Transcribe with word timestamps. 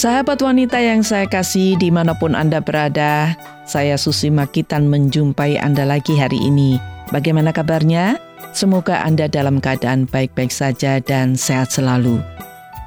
Sahabat 0.00 0.40
wanita 0.40 0.80
yang 0.80 1.04
saya 1.04 1.28
kasih 1.28 1.76
di 1.76 1.92
mana 1.92 2.16
pun 2.16 2.32
Anda 2.32 2.64
berada, 2.64 3.36
saya 3.68 4.00
Susi 4.00 4.32
Makitan 4.32 4.88
menjumpai 4.88 5.60
Anda 5.60 5.84
lagi 5.84 6.16
hari 6.16 6.40
ini. 6.40 6.80
Bagaimana 7.12 7.52
kabarnya? 7.52 8.16
Semoga 8.56 9.04
Anda 9.04 9.28
dalam 9.28 9.60
keadaan 9.60 10.08
baik-baik 10.08 10.48
saja 10.48 11.04
dan 11.04 11.36
sehat 11.36 11.68
selalu. 11.76 12.16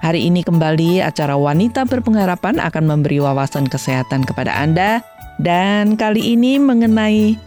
Hari 0.02 0.26
ini 0.26 0.42
kembali 0.42 1.06
acara 1.06 1.38
Wanita 1.38 1.86
Berpengharapan 1.86 2.58
akan 2.58 2.82
memberi 2.90 3.22
wawasan 3.22 3.70
kesehatan 3.70 4.26
kepada 4.26 4.50
Anda 4.58 5.06
dan 5.38 5.94
kali 5.94 6.34
ini 6.34 6.58
mengenai 6.58 7.38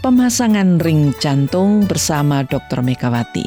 pemasangan 0.00 0.80
ring 0.80 1.12
jantung 1.20 1.84
bersama 1.84 2.48
Dr. 2.48 2.80
Megawati. 2.80 3.44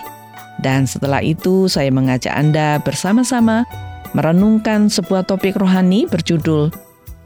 Dan 0.62 0.86
setelah 0.86 1.26
itu 1.26 1.66
saya 1.66 1.90
mengajak 1.90 2.38
Anda 2.38 2.77
bersama-sama 2.86 3.66
merenungkan 4.16 4.88
sebuah 4.88 5.28
topik 5.28 5.60
rohani 5.60 6.08
berjudul 6.08 6.72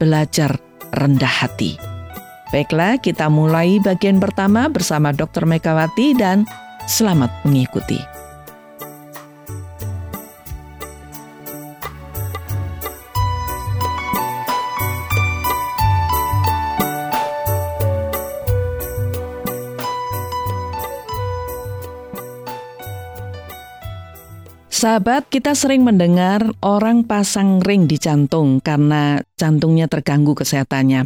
Belajar 0.02 0.58
Rendah 0.90 1.30
Hati. 1.30 1.78
Baiklah, 2.50 2.98
kita 2.98 3.30
mulai 3.30 3.78
bagian 3.78 4.18
pertama 4.18 4.66
bersama 4.66 5.14
Dr. 5.14 5.46
Megawati 5.46 6.18
dan 6.18 6.42
selamat 6.90 7.30
mengikuti. 7.46 8.02
Sahabat, 24.80 25.28
kita 25.28 25.52
sering 25.52 25.84
mendengar 25.84 26.40
orang 26.64 27.04
pasang 27.04 27.60
ring 27.60 27.84
di 27.84 28.00
jantung 28.00 28.64
karena 28.64 29.20
jantungnya 29.36 29.92
terganggu 29.92 30.32
kesehatannya. 30.32 31.04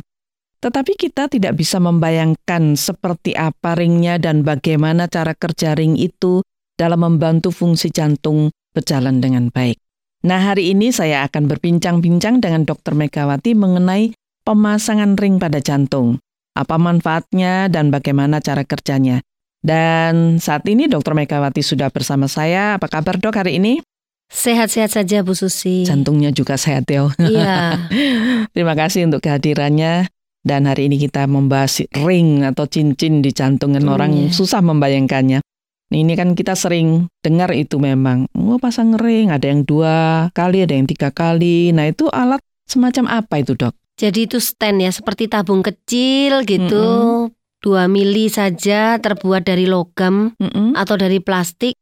Tetapi 0.62 0.94
kita 0.94 1.26
tidak 1.26 1.58
bisa 1.58 1.82
membayangkan 1.82 2.78
seperti 2.78 3.34
apa 3.34 3.74
ringnya 3.74 4.22
dan 4.22 4.46
bagaimana 4.46 5.10
cara 5.10 5.34
kerja 5.34 5.74
ring 5.74 5.98
itu 5.98 6.46
dalam 6.78 7.02
membantu 7.02 7.50
fungsi 7.50 7.90
jantung 7.90 8.54
berjalan 8.70 9.18
dengan 9.18 9.50
baik. 9.50 9.82
Nah, 10.22 10.38
hari 10.38 10.70
ini 10.70 10.94
saya 10.94 11.26
akan 11.26 11.50
berbincang-bincang 11.50 12.38
dengan 12.38 12.62
Dr. 12.62 12.94
Megawati 12.94 13.58
mengenai 13.58 14.14
pemasangan 14.46 15.18
ring 15.18 15.42
pada 15.42 15.58
jantung. 15.58 16.22
Apa 16.54 16.78
manfaatnya 16.78 17.66
dan 17.66 17.90
bagaimana 17.90 18.38
cara 18.38 18.62
kerjanya. 18.62 19.18
Dan 19.64 20.36
saat 20.44 20.68
ini 20.68 20.84
Dokter 20.92 21.16
Megawati 21.16 21.64
sudah 21.64 21.88
bersama 21.88 22.28
saya. 22.28 22.76
Apa 22.76 22.92
kabar 22.92 23.16
dok 23.16 23.40
hari 23.40 23.56
ini? 23.56 23.80
Sehat-sehat 24.28 24.92
saja 24.92 25.24
Bu 25.24 25.32
Susi. 25.32 25.88
Jantungnya 25.88 26.28
juga 26.36 26.60
sehat 26.60 26.84
ya. 26.92 27.08
Iya. 27.16 27.88
Terima 28.54 28.76
kasih 28.76 29.08
untuk 29.08 29.24
kehadirannya. 29.24 30.12
Dan 30.44 30.68
hari 30.68 30.92
ini 30.92 31.00
kita 31.00 31.24
membahas 31.24 31.80
ring 32.04 32.44
atau 32.44 32.68
cincin 32.68 33.24
di 33.24 33.32
jantung 33.32 33.72
kan 33.72 33.88
orang 33.88 34.12
iya. 34.12 34.28
susah 34.28 34.60
membayangkannya. 34.60 35.40
Nah, 35.40 35.96
ini 35.96 36.12
kan 36.12 36.36
kita 36.36 36.52
sering 36.52 37.08
dengar 37.24 37.48
itu 37.56 37.80
memang, 37.80 38.28
oh 38.36 38.60
pasang 38.60 39.00
ring, 39.00 39.32
ada 39.32 39.48
yang 39.48 39.64
dua 39.64 40.28
kali, 40.36 40.60
ada 40.60 40.76
yang 40.76 40.84
tiga 40.84 41.08
kali. 41.08 41.72
Nah 41.72 41.88
itu 41.88 42.12
alat 42.12 42.44
semacam 42.68 43.24
apa 43.24 43.40
itu 43.40 43.56
dok? 43.56 43.72
Jadi 43.96 44.28
itu 44.28 44.36
stand 44.36 44.84
ya, 44.84 44.92
seperti 44.92 45.32
tabung 45.32 45.64
kecil 45.64 46.44
gitu. 46.44 46.84
Mm 46.84 47.32
-hmm 47.32 47.43
2 47.64 47.88
mili 47.88 48.28
saja 48.28 49.00
terbuat 49.00 49.48
dari 49.48 49.64
logam 49.64 50.36
mm 50.36 50.50
-mm. 50.52 50.68
atau 50.76 51.00
dari 51.00 51.24
plastik 51.24 51.80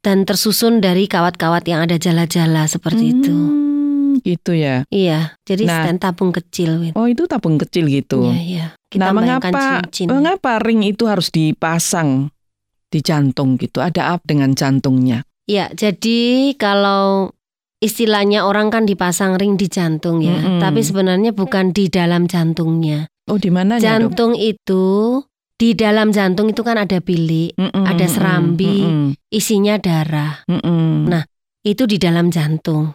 dan 0.00 0.24
tersusun 0.24 0.80
dari 0.80 1.04
kawat-kawat 1.04 1.68
yang 1.68 1.84
ada 1.84 2.00
jala-jala 2.00 2.64
seperti 2.64 3.04
mm, 3.04 3.12
itu. 3.12 3.36
Gitu 4.24 4.52
ya. 4.56 4.88
Iya, 4.88 5.36
jadi 5.44 5.68
nah, 5.68 5.84
stand 5.84 6.00
tabung 6.00 6.32
kecil. 6.32 6.96
Oh, 6.96 7.04
itu 7.04 7.28
tabung 7.28 7.60
kecil 7.60 7.92
gitu. 7.92 8.24
Iya, 8.32 8.40
iya. 8.40 8.66
Kita 8.88 9.12
nah, 9.12 9.14
mengapa 9.14 9.84
cincin. 9.92 10.08
mengapa 10.08 10.56
ring 10.64 10.80
itu 10.80 11.04
harus 11.04 11.28
dipasang 11.28 12.32
di 12.88 13.04
jantung 13.04 13.60
gitu? 13.60 13.84
Ada 13.84 14.16
apa 14.16 14.24
dengan 14.24 14.56
jantungnya? 14.56 15.28
Iya, 15.44 15.68
jadi 15.76 16.52
kalau 16.56 17.36
istilahnya 17.84 18.48
orang 18.48 18.72
kan 18.72 18.88
dipasang 18.88 19.36
ring 19.36 19.60
di 19.60 19.68
jantung 19.68 20.24
ya, 20.24 20.40
mm 20.40 20.40
-hmm. 20.40 20.60
tapi 20.64 20.80
sebenarnya 20.80 21.36
bukan 21.36 21.76
di 21.76 21.92
dalam 21.92 22.24
jantungnya. 22.24 23.12
Oh, 23.28 23.38
di 23.38 23.52
mana? 23.52 23.76
Jantung 23.76 24.32
dong? 24.34 24.40
itu 24.40 24.84
di 25.58 25.74
dalam 25.74 26.14
jantung 26.14 26.54
itu 26.54 26.62
kan 26.62 26.78
ada 26.78 27.02
bilik, 27.02 27.52
mm 27.58 27.70
-mm, 27.74 27.84
ada 27.84 28.06
serambi, 28.06 28.78
mm 28.78 28.88
-mm. 28.88 29.08
isinya 29.34 29.74
darah. 29.76 30.46
Mm 30.46 30.60
-mm. 30.62 30.90
Nah, 31.10 31.22
itu 31.66 31.84
di 31.84 31.98
dalam 31.98 32.30
jantung. 32.30 32.94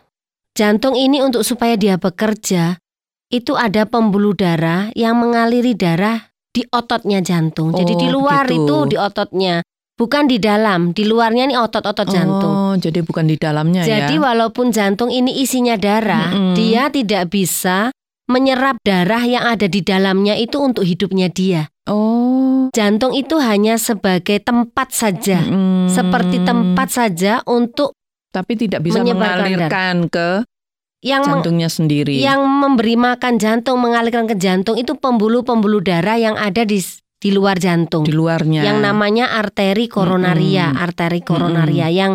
Jantung 0.56 0.96
ini 0.96 1.20
untuk 1.20 1.44
supaya 1.44 1.76
dia 1.76 2.00
bekerja, 2.00 2.80
itu 3.34 3.54
ada 3.58 3.84
pembuluh 3.84 4.32
darah 4.38 4.94
yang 4.96 5.20
mengaliri 5.20 5.76
darah 5.76 6.32
di 6.54 6.64
ototnya 6.70 7.20
jantung. 7.20 7.74
Oh, 7.74 7.78
jadi 7.78 7.94
di 7.98 8.08
luar 8.08 8.48
begitu. 8.48 8.64
itu 8.64 8.76
di 8.94 8.98
ototnya, 9.02 9.56
bukan 10.00 10.30
di 10.30 10.38
dalam. 10.38 10.94
Di 10.96 11.04
luarnya 11.04 11.50
ini 11.50 11.58
otot-otot 11.58 12.08
jantung. 12.08 12.54
Oh, 12.54 12.74
jadi 12.80 13.04
bukan 13.04 13.28
di 13.28 13.36
dalamnya 13.36 13.84
jadi, 13.84 13.92
ya. 13.92 13.98
Jadi 14.08 14.16
walaupun 14.22 14.72
jantung 14.72 15.10
ini 15.12 15.42
isinya 15.42 15.76
darah, 15.76 16.32
mm 16.32 16.40
-mm. 16.40 16.56
dia 16.56 16.88
tidak 16.94 17.34
bisa 17.34 17.92
menyerap 18.34 18.82
darah 18.82 19.22
yang 19.22 19.46
ada 19.46 19.70
di 19.70 19.86
dalamnya 19.86 20.34
itu 20.34 20.58
untuk 20.58 20.82
hidupnya 20.82 21.30
dia. 21.30 21.70
Oh. 21.86 22.74
Jantung 22.74 23.14
itu 23.14 23.38
hanya 23.38 23.78
sebagai 23.78 24.42
tempat 24.42 24.90
saja, 24.90 25.38
hmm. 25.46 25.94
seperti 25.94 26.42
tempat 26.42 26.90
saja 26.90 27.46
untuk 27.46 27.94
tapi 28.34 28.58
tidak 28.58 28.82
bisa 28.82 29.06
mengalirkan 29.06 30.10
ke 30.10 30.42
yang 31.04 31.22
jantungnya 31.22 31.70
sendiri. 31.70 32.18
Yang 32.18 32.42
memberi 32.48 32.96
makan 32.96 33.38
jantung, 33.38 33.78
mengalirkan 33.84 34.26
ke 34.26 34.40
jantung 34.40 34.80
itu 34.80 34.96
pembuluh-pembuluh 34.98 35.84
darah 35.84 36.18
yang 36.18 36.40
ada 36.40 36.64
di 36.64 36.80
di 37.20 37.30
luar 37.30 37.60
jantung. 37.60 38.08
Di 38.08 38.16
luarnya. 38.16 38.64
Yang 38.64 38.80
namanya 38.80 39.36
arteri 39.36 39.92
koronaria, 39.92 40.72
-hmm. 40.72 40.80
arteri 40.80 41.22
koronaria 41.22 41.88
-hmm. 41.92 42.00
yang 42.00 42.12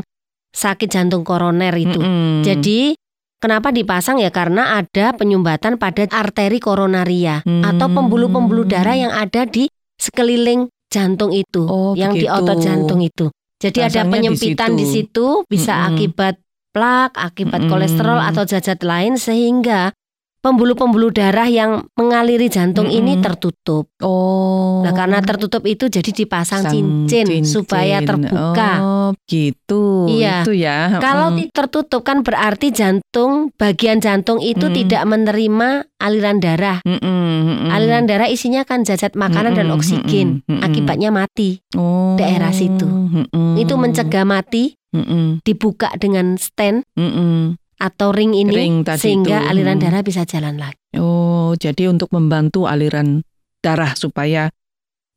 sakit 0.50 0.88
jantung 0.88 1.22
koroner 1.22 1.76
itu. 1.76 2.00
-hmm. 2.00 2.40
Jadi 2.42 2.96
Kenapa 3.38 3.70
dipasang 3.70 4.18
ya 4.18 4.34
karena 4.34 4.82
ada 4.82 5.14
penyumbatan 5.14 5.78
pada 5.78 6.10
arteri 6.10 6.58
koronaria 6.58 7.46
hmm. 7.46 7.62
atau 7.62 7.86
pembuluh-pembuluh 7.86 8.66
darah 8.66 8.98
yang 8.98 9.14
ada 9.14 9.46
di 9.46 9.70
sekeliling 9.94 10.66
jantung 10.90 11.30
itu, 11.30 11.62
oh, 11.62 11.94
yang 11.94 12.18
begitu. 12.18 12.26
di 12.26 12.34
otot 12.34 12.58
jantung 12.58 12.98
itu. 12.98 13.30
Jadi 13.62 13.78
Pasangnya 13.78 14.02
ada 14.02 14.10
penyempitan 14.10 14.70
di 14.74 14.82
situ, 14.82 14.86
di 14.86 14.86
situ 14.90 15.26
bisa 15.46 15.72
hmm. 15.74 15.86
akibat 15.86 16.34
plak, 16.74 17.10
akibat 17.14 17.62
hmm. 17.62 17.70
kolesterol 17.70 18.18
atau 18.18 18.42
zat 18.42 18.82
lain 18.82 19.14
sehingga 19.14 19.94
pembuluh-pembuluh 20.38 21.10
darah 21.10 21.50
yang 21.50 21.90
mengaliri 21.98 22.46
jantung 22.46 22.86
mm 22.86 22.94
-hmm. 22.94 23.00
ini 23.02 23.12
tertutup. 23.18 23.90
Oh. 23.98 24.86
Nah, 24.86 24.94
karena 24.94 25.18
tertutup 25.18 25.66
itu 25.66 25.90
jadi 25.90 26.10
dipasang 26.14 26.70
cincin, 26.70 27.26
cincin 27.26 27.42
supaya 27.42 27.98
terbuka. 28.00 28.72
Oh, 28.78 29.10
gitu. 29.26 30.06
Iya. 30.06 30.46
Itu 30.46 30.54
ya. 30.54 31.02
Kalau 31.02 31.34
mm. 31.34 31.50
tertutup 31.50 32.06
kan 32.06 32.22
berarti 32.22 32.70
jantung, 32.70 33.50
bagian 33.58 33.98
jantung 33.98 34.38
itu 34.38 34.70
mm. 34.70 34.74
tidak 34.84 35.02
menerima 35.10 35.68
aliran 35.98 36.38
darah. 36.38 36.78
Mm 36.86 36.98
-mm. 37.02 37.74
Aliran 37.74 38.06
darah 38.06 38.30
isinya 38.30 38.62
kan 38.62 38.86
zat 38.86 39.18
makanan 39.18 39.52
mm 39.52 39.58
-mm. 39.58 39.58
dan 39.58 39.74
oksigen. 39.74 40.28
Mm 40.46 40.62
-mm. 40.62 40.64
Akibatnya 40.64 41.10
mati. 41.10 41.58
Oh. 41.74 42.14
Daerah 42.14 42.54
situ. 42.54 42.86
Mm 42.86 43.26
-mm. 43.26 43.52
Itu 43.58 43.74
mencegah 43.74 44.22
mati. 44.22 44.78
Mm 44.94 45.04
-mm. 45.04 45.26
Dibuka 45.42 45.90
dengan 45.98 46.38
stand. 46.38 46.86
Mm 46.94 47.10
-mm 47.10 47.67
atau 47.78 48.10
ring 48.10 48.34
ini 48.34 48.50
ring 48.50 48.74
sehingga 48.82 49.46
itu. 49.46 49.48
aliran 49.54 49.78
hmm. 49.78 49.84
darah 49.86 50.02
bisa 50.02 50.26
jalan 50.26 50.58
lagi. 50.58 50.78
Oh, 50.98 51.54
jadi 51.54 51.86
untuk 51.86 52.10
membantu 52.10 52.66
aliran 52.66 53.22
darah 53.62 53.94
supaya 53.94 54.50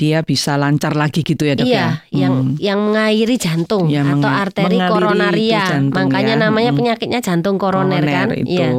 dia 0.02 0.26
bisa 0.26 0.58
lancar 0.58 0.98
lagi 0.98 1.22
gitu 1.22 1.46
ya 1.46 1.54
dok 1.54 1.70
iya, 1.70 2.02
ya? 2.10 2.26
yang 2.26 2.34
hmm. 2.34 2.58
yang 2.58 2.80
mengairi 2.82 3.38
jantung 3.38 3.86
ya, 3.86 4.02
atau 4.02 4.30
arteri 4.30 4.82
koronaria. 4.82 5.62
Jantung, 5.78 6.10
Makanya 6.10 6.36
ya. 6.38 6.42
namanya 6.42 6.72
hmm. 6.74 6.80
penyakitnya 6.82 7.20
jantung 7.22 7.62
koroner, 7.62 8.02
koroner 8.02 8.10
kan? 8.10 8.28
Itu. 8.34 8.50
Iya. 8.50 8.70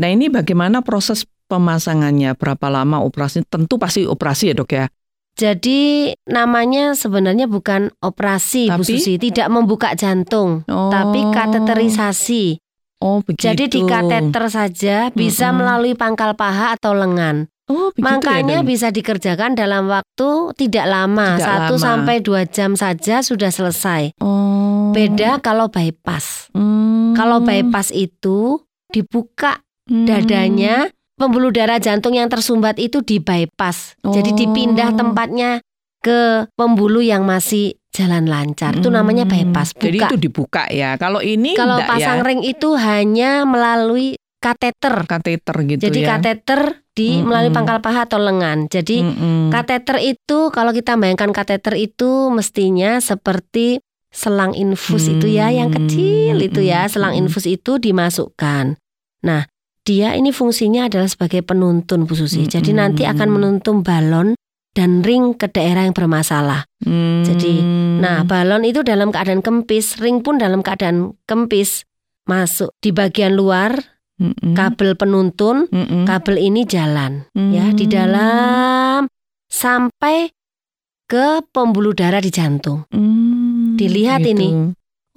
Nah 0.00 0.08
ini 0.10 0.26
bagaimana 0.26 0.82
proses 0.82 1.22
pemasangannya? 1.46 2.34
Berapa 2.34 2.66
lama 2.66 2.98
operasi? 2.98 3.46
Tentu 3.46 3.78
pasti 3.78 4.02
operasi 4.02 4.50
ya 4.50 4.54
dok 4.58 4.70
ya? 4.74 4.86
Jadi 5.38 6.10
namanya 6.26 6.98
sebenarnya 6.98 7.46
bukan 7.46 7.94
operasi 8.02 8.66
tapi? 8.74 8.82
Bu 8.82 8.84
Susi, 8.84 9.14
tidak 9.22 9.46
membuka 9.54 9.94
jantung, 9.94 10.66
oh. 10.66 10.90
tapi 10.90 11.30
kateterisasi. 11.30 12.58
Oh, 13.00 13.24
begitu. 13.24 13.48
Jadi 13.48 13.64
di 13.72 13.80
kateter 13.88 14.44
saja 14.52 14.96
bisa 15.10 15.48
mm 15.48 15.50
-hmm. 15.50 15.56
melalui 15.56 15.92
pangkal 15.96 16.36
paha 16.36 16.76
atau 16.76 16.92
lengan. 16.92 17.48
Oh, 17.70 17.94
ya, 17.94 18.02
Makanya 18.02 18.60
ya, 18.60 18.66
bisa 18.66 18.90
dikerjakan 18.90 19.54
dalam 19.54 19.86
waktu 19.86 20.50
tidak 20.58 20.90
lama, 20.90 21.38
satu 21.38 21.78
sampai 21.78 22.18
dua 22.18 22.42
jam 22.42 22.74
saja 22.74 23.22
sudah 23.22 23.48
selesai. 23.48 24.18
Oh. 24.18 24.90
Beda 24.90 25.38
kalau 25.38 25.70
bypass. 25.70 26.50
Hmm. 26.50 27.14
Kalau 27.14 27.38
bypass 27.46 27.94
itu 27.94 28.58
dibuka 28.90 29.62
hmm. 29.86 30.02
dadanya, 30.02 30.90
pembuluh 31.14 31.54
darah 31.54 31.78
jantung 31.78 32.18
yang 32.18 32.26
tersumbat 32.26 32.74
itu 32.82 33.06
di 33.06 33.22
bypass. 33.22 33.94
Oh. 34.02 34.10
Jadi 34.10 34.34
dipindah 34.34 34.90
tempatnya 34.98 35.62
ke 36.02 36.50
pembuluh 36.58 37.06
yang 37.06 37.22
masih 37.22 37.79
jalan 38.00 38.24
lancar. 38.24 38.72
Hmm. 38.72 38.80
Itu 38.80 38.88
namanya 38.88 39.24
bypass 39.24 39.76
buka. 39.76 39.84
Jadi 39.84 39.98
itu 40.00 40.16
dibuka 40.16 40.64
ya. 40.68 40.96
Kalau 40.96 41.20
ini 41.20 41.52
Kalau 41.52 41.76
pasang 41.84 42.20
ya? 42.20 42.26
ring 42.26 42.40
itu 42.40 42.72
hanya 42.74 43.44
melalui 43.44 44.16
kateter. 44.40 45.04
Kateter 45.04 45.56
gitu 45.68 45.80
Jadi 45.84 46.00
ya. 46.00 46.16
kateter 46.16 46.80
di 46.90 47.20
Mm-mm. 47.20 47.28
melalui 47.28 47.52
pangkal 47.52 47.78
paha 47.78 48.08
atau 48.08 48.16
lengan. 48.16 48.66
Jadi 48.66 49.04
Mm-mm. 49.04 49.52
kateter 49.52 50.00
itu 50.00 50.48
kalau 50.48 50.72
kita 50.72 50.96
bayangkan 50.96 51.28
kateter 51.30 51.76
itu 51.76 52.32
mestinya 52.32 52.96
seperti 52.98 53.84
selang 54.10 54.52
infus 54.52 55.06
itu 55.06 55.30
ya 55.30 55.54
yang 55.54 55.70
Hmm, 55.70 55.86
kecil 55.86 56.40
itu 56.40 56.64
ya. 56.64 56.82
hmm, 56.82 56.90
Selang 56.90 57.14
hmm. 57.14 57.20
infus 57.22 57.46
itu 57.46 57.78
dimasukkan. 57.78 58.74
Nah, 59.22 59.46
dia 59.80 60.16
ini 60.16 60.32
fungsinya 60.32 60.88
adalah 60.88 61.06
sebagai 61.06 61.44
penuntun 61.44 62.08
Bu 62.08 62.16
Susi. 62.16 62.42
Jadi 62.44 62.74
Hmm. 62.74 62.80
nanti 62.82 63.06
akan 63.06 63.28
menuntun 63.30 63.86
balon 63.86 64.34
dan 64.70 65.02
ring 65.02 65.34
ke 65.34 65.46
daerah 65.46 65.82
yang 65.82 65.92
bermasalah. 65.92 66.66
Hmm. 66.80 67.26
Jadi, 67.26 67.60
Nah, 68.00 68.24
balon 68.24 68.64
itu 68.64 68.80
dalam 68.80 69.12
keadaan 69.12 69.44
kempis, 69.44 70.00
ring 70.00 70.24
pun 70.24 70.40
dalam 70.40 70.64
keadaan 70.64 71.12
kempis. 71.26 71.84
Masuk 72.24 72.72
di 72.78 72.94
bagian 72.94 73.34
luar, 73.34 73.76
Mm-mm. 74.16 74.54
kabel 74.54 74.94
penuntun, 74.94 75.68
Mm-mm. 75.68 76.06
kabel 76.06 76.38
ini 76.38 76.64
jalan 76.64 77.26
ya 77.34 77.72
di 77.72 77.84
Hmm. 77.84 77.92
dalam 77.92 79.00
sampai 79.48 80.30
ke 81.04 81.42
pembuluh 81.50 81.90
darah 81.90 82.22
di 82.22 82.30
jantung. 82.30 82.86
Hmm, 82.88 83.74
Dilihat 83.74 84.22
gitu. 84.22 84.32
ini. 84.32 84.48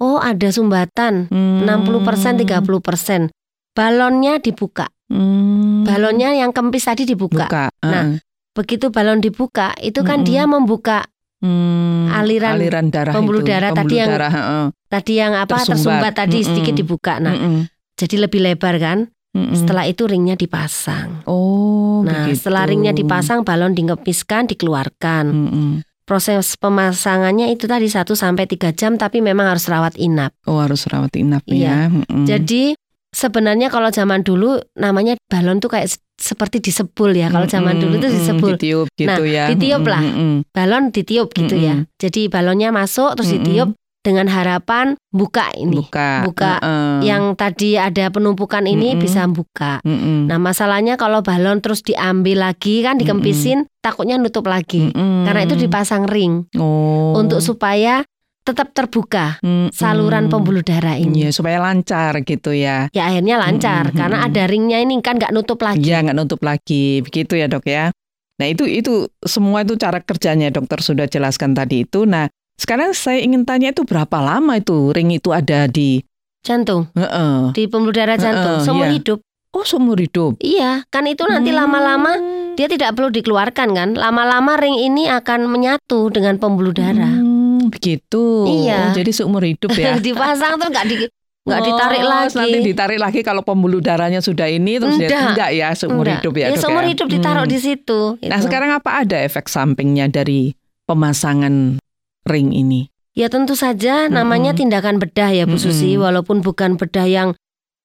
Oh, 0.02 0.18
ada 0.18 0.50
sumbatan 0.50 1.30
Hmm. 1.30 1.62
60% 1.62 2.34
30%. 2.36 3.30
Balonnya 3.72 4.42
dibuka. 4.42 4.90
Hmm. 5.06 5.86
Balonnya 5.86 6.34
yang 6.34 6.50
kempis 6.50 6.84
tadi 6.84 7.06
dibuka. 7.06 7.46
buka. 7.46 7.64
Nah, 7.80 8.04
Ah. 8.10 8.18
Begitu 8.54 8.88
balon 8.88 9.18
dibuka, 9.18 9.74
itu 9.78 10.00
kan 10.00 10.22
Mm-mm. 10.22 10.28
dia 10.28 10.42
membuka 10.46 10.98
Hmm, 11.38 12.08
aliran 12.08 12.56
aliran 12.56 12.88
darah 12.88 13.12
pembuluh 13.12 13.44
itu, 13.44 13.52
darah 13.52 13.68
tadi 13.68 13.76
pembuluh 13.84 14.00
yang 14.00 14.08
darah, 14.08 14.32
heeh. 14.32 14.64
tadi 14.88 15.12
yang 15.14 15.32
apa 15.34 15.52
Tersumbat. 15.52 15.76
tersumbat, 15.76 16.12
tadi 16.14 16.36
Mm-mm. 16.36 16.48
sedikit 16.48 16.74
dibuka. 16.74 17.14
Nah, 17.18 17.34
Mm-mm. 17.34 17.68
jadi 17.92 18.16
lebih 18.18 18.40
lebar 18.40 18.74
kan? 18.78 18.98
Mm-mm. 19.34 19.52
Setelah 19.52 19.84
itu 19.84 20.06
ringnya 20.06 20.34
dipasang. 20.34 21.20
oh 21.24 22.00
Nah, 22.00 22.24
begitu. 22.24 22.40
setelah 22.40 22.64
ringnya 22.64 22.92
dipasang, 22.92 23.42
balon 23.42 23.74
dikepiskan, 23.74 24.46
dikeluarkan. 24.46 25.24
Mm-mm. 25.26 25.70
Proses 26.04 26.54
pemasangannya 26.54 27.48
itu 27.48 27.64
tadi 27.64 27.88
1 27.88 28.12
sampai 28.12 28.44
3 28.46 28.70
jam 28.70 28.94
tapi 28.94 29.18
memang 29.18 29.44
harus 29.46 29.64
rawat 29.64 29.96
inap. 29.96 30.32
oh 30.44 30.60
harus 30.60 30.84
rawat 30.84 31.12
inap 31.14 31.44
Iya. 31.44 31.58
ya 31.58 31.78
Mm-mm. 31.90 32.24
Jadi 32.24 32.76
sebenarnya 33.14 33.70
kalau 33.70 33.88
zaman 33.88 34.20
dulu 34.20 34.58
namanya 34.74 35.14
balon 35.30 35.62
tuh 35.62 35.70
kayak 35.70 35.86
se- 35.88 36.02
seperti 36.14 36.58
disebul 36.58 37.14
ya. 37.14 37.30
Kalau 37.30 37.46
zaman 37.46 37.78
dulu 37.78 37.98
tuh 37.98 38.10
Mm-mm, 38.10 38.18
disebul. 38.18 38.50
ditiup 38.58 38.86
gitu 38.92 39.22
Nah, 39.22 39.30
ya 39.30 39.44
ditiup 39.48 39.86
lah. 39.86 40.02
Mm-mm. 40.02 40.42
Balon 40.50 40.90
ditiup 40.90 41.30
gitu 41.30 41.54
ya. 41.54 41.86
Jadi 41.96 42.26
balonnya 42.26 42.74
masuk 42.74 43.14
terus 43.14 43.30
ditiup 43.30 43.72
dengan 44.04 44.28
harapan 44.28 45.00
buka 45.10 45.48
ini. 45.56 45.80
buka 45.80 46.28
Buka. 46.28 46.60
Heeh. 46.60 47.08
Yang 47.08 47.24
tadi 47.40 47.70
ada 47.80 48.12
penumpukan 48.12 48.68
ini 48.68 48.92
Mm-mm. 48.92 49.00
bisa 49.00 49.24
buka. 49.24 49.80
Mm-mm. 49.80 50.28
Nah, 50.28 50.36
masalahnya 50.36 51.00
kalau 51.00 51.24
balon 51.24 51.64
terus 51.64 51.80
diambil 51.80 52.44
lagi 52.44 52.84
kan 52.84 53.00
dikempisin, 53.00 53.64
takutnya 53.80 54.20
nutup 54.20 54.44
lagi. 54.44 54.92
Mm-mm. 54.92 55.24
Karena 55.24 55.48
itu 55.48 55.56
dipasang 55.56 56.04
ring 56.04 56.44
oh 56.60 57.16
untuk 57.16 57.40
supaya 57.40 58.04
tetap 58.44 58.76
terbuka 58.76 59.40
Mm-mm. 59.40 59.72
saluran 59.72 60.28
pembuluh 60.28 60.60
darah 60.60 61.00
ini. 61.00 61.24
Iya 61.24 61.30
supaya 61.32 61.58
lancar 61.64 62.12
gitu 62.22 62.52
ya 62.52 62.92
Ya 62.92 63.08
akhirnya 63.08 63.40
lancar 63.40 63.88
Mm-mm, 63.88 63.96
karena 63.96 64.18
ada 64.28 64.42
ringnya 64.44 64.78
ini 64.84 65.00
kan 65.00 65.16
nggak 65.16 65.32
nutup 65.32 65.64
lagi. 65.64 65.80
Iya 65.80 66.04
nggak 66.04 66.16
nutup 66.20 66.44
lagi 66.44 67.00
begitu 67.00 67.40
ya 67.40 67.48
dok 67.48 67.64
ya. 67.64 67.88
Nah 68.36 68.46
itu 68.46 68.68
itu 68.68 69.08
semua 69.24 69.64
itu 69.64 69.80
cara 69.80 70.04
kerjanya 70.04 70.52
dokter 70.52 70.84
sudah 70.84 71.08
jelaskan 71.08 71.56
tadi 71.56 71.88
itu. 71.88 72.04
Nah 72.04 72.28
sekarang 72.54 72.92
saya 72.92 73.24
ingin 73.24 73.48
tanya 73.48 73.72
itu 73.72 73.82
berapa 73.82 74.20
lama 74.20 74.60
itu 74.60 74.92
ring 74.92 75.10
itu 75.10 75.32
ada 75.32 75.66
di 75.66 76.04
Jantung 76.44 76.92
Heeh. 76.92 77.56
di 77.56 77.64
pembuluh 77.64 77.96
darah 77.96 78.20
jantung 78.20 78.60
Heeh, 78.60 78.66
seumur 78.68 78.86
iya. 78.92 79.00
hidup. 79.00 79.18
Oh 79.54 79.64
seumur 79.64 79.96
hidup. 79.96 80.36
Iya, 80.42 80.82
kan 80.90 81.06
itu 81.06 81.22
nanti 81.24 81.54
lama-lama 81.54 82.18
Hmm. 82.18 82.58
dia 82.58 82.66
tidak 82.66 82.98
perlu 82.98 83.08
dikeluarkan 83.08 83.68
kan. 83.70 83.88
Lama-lama 83.94 84.58
ring 84.58 84.74
ini 84.74 85.06
akan 85.06 85.46
menyatu 85.46 86.10
dengan 86.10 86.36
pembuluh 86.42 86.74
darah. 86.74 87.16
Hmm, 87.16 87.33
begitu. 87.68 88.44
Iya. 88.44 88.90
Oh, 88.90 88.94
jadi 88.94 89.10
seumur 89.10 89.42
hidup 89.42 89.72
ya. 89.72 89.96
Dipasang 90.06 90.56
tuh 90.56 90.68
nggak 90.68 90.86
di 90.86 90.96
nggak 91.44 91.60
ditarik 91.60 92.00
Oh, 92.00 92.08
lagi. 92.08 92.36
Nanti 92.40 92.58
ditarik 92.64 92.96
lagi 92.96 93.20
kalau 93.20 93.44
pembuluh 93.44 93.78
darahnya 93.78 94.18
sudah 94.18 94.48
ini 94.48 94.80
terus 94.80 94.96
dia 94.96 95.12
Enggak. 95.12 95.28
enggak 95.30 95.50
ya 95.52 95.68
seumur 95.72 96.02
Enggak. 96.02 96.16
hidup 96.20 96.34
ya. 96.34 96.46
Ya, 96.48 96.56
seumur 96.56 96.82
ya? 96.82 96.90
hidup 96.90 97.06
ditaruh 97.06 97.44
Hmm. 97.44 97.52
di 97.52 97.58
situ. 97.58 98.00
Nah 98.18 98.38
Itu. 98.40 98.44
sekarang 98.48 98.70
apa 98.72 98.90
ada 99.00 99.16
efek 99.18 99.46
sampingnya 99.46 100.08
dari 100.08 100.56
pemasangan 100.84 101.76
ring 102.24 102.48
ini? 102.50 102.88
Ya 103.12 103.28
tentu 103.28 103.54
saja 103.54 104.08
namanya 104.08 104.50
Mm-mm. 104.50 104.60
tindakan 104.66 104.96
bedah 104.98 105.30
ya 105.30 105.44
Bu 105.44 105.54
Susi, 105.54 105.94
Mm-mm. 105.94 106.02
walaupun 106.02 106.40
bukan 106.40 106.74
bedah 106.74 107.06
yang 107.06 107.28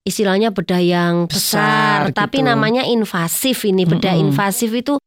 istilahnya 0.02 0.50
bedah 0.50 0.80
yang 0.80 1.28
besar, 1.28 2.10
Besar 2.10 2.18
tapi 2.18 2.42
gitu. 2.42 2.48
namanya 2.48 2.82
invasif 2.82 3.62
ini. 3.62 3.84
Bedah 3.84 4.16
Mm-mm. 4.16 4.32
invasif 4.32 4.72
itu 4.72 4.98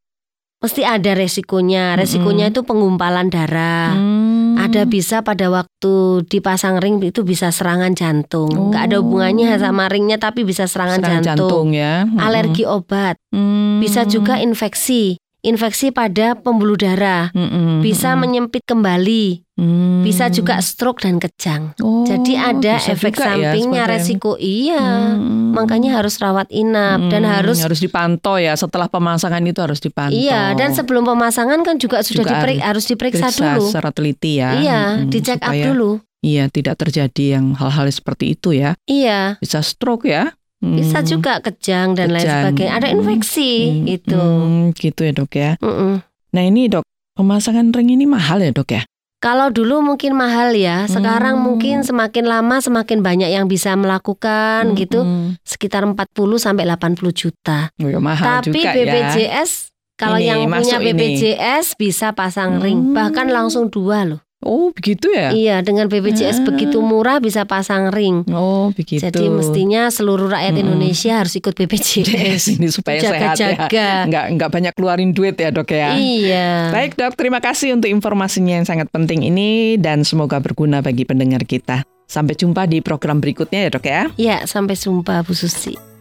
mesti 0.61 0.85
ada 0.85 1.17
resikonya. 1.17 1.97
Resikonya 1.97 2.47
Mm-mm. 2.47 2.55
itu 2.55 2.61
penggumpalan 2.63 3.33
darah. 3.33 3.97
Hmm. 3.97 4.42
Ada 4.63 4.83
bisa 4.85 5.21
pada 5.21 5.47
waktu 5.49 5.93
dipasang 6.25 6.79
ring 6.79 6.99
itu 6.99 7.23
bisa 7.23 7.51
serangan 7.51 7.93
jantung. 7.93 8.49
Oh. 8.49 8.71
Nggak 8.71 8.83
ada 8.87 8.97
hubungannya 8.99 9.59
sama 9.59 9.87
ringnya 9.87 10.17
tapi 10.17 10.43
bisa 10.43 10.65
serangan, 10.65 11.03
Serangan 11.03 11.25
jantung. 11.25 11.75
ya. 11.75 12.07
Mm-mm. 12.07 12.19
Alergi 12.19 12.65
obat, 12.65 13.19
Hmm. 13.31 13.79
bisa 13.79 14.05
juga 14.05 14.39
infeksi. 14.39 15.22
Infeksi 15.43 15.91
pada 15.91 16.35
pembuluh 16.35 16.75
darah, 16.75 17.35
Mm-mm. 17.35 17.83
bisa 17.83 18.15
menyempit 18.15 18.63
kembali, 18.63 19.43
Hmm. 19.53 20.01
bisa 20.01 20.31
juga 20.31 20.55
stroke 20.59 21.03
dan 21.03 21.19
kejang. 21.19 21.75
Oh, 21.79 22.07
Jadi 22.07 22.35
ada 22.35 22.79
efek 22.79 23.11
ya, 23.13 23.27
sampingnya, 23.51 23.83
seperti- 23.83 23.95
resiko 24.15 24.33
iya. 24.37 25.19
Hmm. 25.19 25.51
Makanya 25.51 25.99
harus 25.99 26.17
rawat 26.17 26.47
inap 26.49 27.11
dan 27.11 27.23
Hmm, 27.23 27.35
harus 27.35 27.59
harus 27.59 27.77
dipantau 27.77 28.39
ya 28.39 28.55
setelah 28.55 28.87
pemasangan 28.87 29.43
itu 29.43 29.59
harus 29.59 29.79
dipantau. 29.79 30.15
iya 30.15 30.55
dan 30.55 30.73
sebelum 30.73 31.03
pemasangan 31.05 31.59
kan 31.61 31.75
juga 31.77 32.01
sudah 32.01 32.23
Juga 32.23 32.39
diperik- 32.39 32.63
harus 32.63 32.85
diperiksa 32.87 33.27
Periksa 33.29 33.47
dulu. 33.53 33.67
secara 33.67 33.91
teliti 33.91 34.33
ya. 34.39 34.51
Iya, 34.57 34.81
Mm-mm, 34.97 35.11
dicek 35.11 35.43
up 35.43 35.53
dulu. 35.53 35.91
Iya, 36.23 36.47
tidak 36.49 36.79
terjadi 36.79 37.35
yang 37.35 37.59
hal-hal 37.59 37.91
seperti 37.91 38.39
itu 38.39 38.55
ya. 38.55 38.79
Iya, 38.87 39.43
Bisa 39.43 39.59
stroke 39.59 40.07
ya. 40.07 40.31
Bisa 40.63 41.03
Hmm. 41.03 41.09
juga 41.09 41.33
kejang 41.39 41.93
dan 41.93 42.09
lain 42.09 42.23
Kejang. 42.23 42.39
sebagainya. 42.47 42.73
Ada 42.73 42.87
Hmm. 42.87 42.97
infeksi 42.97 43.53
Hmm, 43.75 43.87
itu. 43.91 44.15
hmm, 44.17 44.63
gitu 44.73 45.01
ya 45.03 45.13
dok 45.13 45.33
ya. 45.33 45.51
Mm-mm. 45.59 45.93
Nah 46.31 46.43
ini 46.43 46.71
dok, 46.71 46.87
pemasangan 47.13 47.69
ring 47.69 47.91
ini 47.91 48.07
mahal 48.07 48.39
ya 48.39 48.49
dok 48.49 48.71
ya? 48.71 48.83
Kalau 49.19 49.51
dulu 49.51 49.79
mungkin 49.81 50.15
mahal 50.15 50.51
ya, 50.53 50.87
sekarang 50.89 51.39
Hmm. 51.39 51.45
mungkin 51.45 51.77
semakin 51.83 52.27
lama 52.27 52.59
semakin 52.59 52.99
banyak 53.01 53.31
yang 53.31 53.47
bisa 53.47 53.75
melakukan 53.75 54.75
gitu, 54.75 55.03
Mm-mm. 55.03 55.39
sekitar 55.43 55.83
40 55.83 56.39
sampai 56.39 56.63
80 56.65 57.11
juta. 57.13 57.71
Ya, 57.77 57.99
mahal 57.99 58.43
Tapi 58.43 58.51
juga 58.51 58.71
ya. 58.71 58.83
BPJS 59.15 59.71
kalau 59.95 60.19
Ini, 60.19 60.27
yang 60.27 60.41
punya 60.45 60.59
masuk 60.59 60.81
ini. 60.81 60.87
BPJS 60.89 61.67
bisa 61.77 62.11
pasang 62.13 62.59
ring, 62.59 62.91
Hmm. 62.91 62.95
bahkan 62.95 63.27
langsung 63.27 63.67
dua 63.67 64.03
loh. 64.05 64.21
Oh 64.43 64.75
begitu 64.75 65.07
ya? 65.09 65.31
Iya, 65.31 65.63
dengan 65.63 65.87
BPJS 65.87 66.43
Ah. 66.43 66.45
begitu 66.45 66.83
murah 66.83 67.19
bisa 67.19 67.47
pasang 67.47 67.95
ring. 67.95 68.27
Oh 68.29 68.75
begitu. 68.75 68.99
Jadi 68.99 69.31
mestinya 69.31 69.87
seluruh 69.87 70.27
rakyat 70.27 70.53
Mm-mm. 70.53 70.63
Indonesia 70.67 71.23
harus 71.23 71.39
ikut 71.39 71.55
BPJS. 71.55 72.59
ini 72.59 72.67
supaya 72.67 72.99
sehat 72.99 73.39
ya. 73.39 73.55
Jaga-jaga. 73.55 73.89
Nggak 74.11 74.25
nggak 74.35 74.51
banyak 74.51 74.73
keluarin 74.75 75.11
duit 75.13 75.39
ya 75.39 75.49
dok 75.49 75.71
ya. 75.71 75.95
Iya. 75.95 76.75
Baik 76.75 76.99
dok, 76.99 77.15
terima 77.15 77.39
kasih 77.39 77.73
untuk 77.73 77.87
informasinya 77.87 78.59
yang 78.59 78.67
sangat 78.67 78.91
penting 78.91 79.23
ini 79.23 79.79
dan 79.79 80.03
semoga 80.03 80.43
berguna 80.43 80.83
bagi 80.83 81.07
pendengar 81.07 81.47
kita. 81.47 81.87
Sampai 82.05 82.35
jumpa 82.35 82.67
di 82.67 82.83
program 82.83 83.23
berikutnya 83.23 83.65
ya 83.65 83.71
dok 83.71 83.87
ya. 83.87 84.03
Ya, 84.19 84.37
sampai 84.45 84.75
jumpa 84.75 85.23
Bu 85.23 85.33
Susi. 85.33 85.92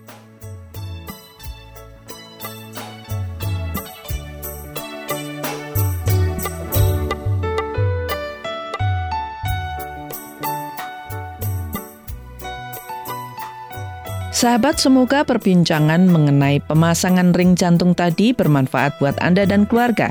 Sahabat, 14.42 14.82
semoga 14.82 15.22
perbincangan 15.22 16.10
mengenai 16.10 16.66
pemasangan 16.66 17.30
ring 17.38 17.54
jantung 17.54 17.94
tadi 17.94 18.34
bermanfaat 18.34 18.98
buat 18.98 19.14
Anda 19.22 19.46
dan 19.46 19.70
keluarga. 19.70 20.10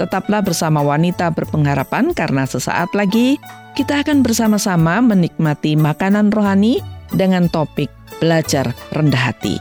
Tetaplah 0.00 0.40
bersama 0.40 0.80
wanita 0.80 1.28
berpengharapan 1.36 2.16
karena 2.16 2.48
sesaat 2.48 2.96
lagi 2.96 3.36
kita 3.76 4.00
akan 4.00 4.24
bersama-sama 4.24 5.04
menikmati 5.04 5.76
makanan 5.76 6.32
rohani 6.32 6.80
dengan 7.12 7.52
topik 7.52 7.92
belajar 8.16 8.72
rendah 8.96 9.28
hati. 9.28 9.60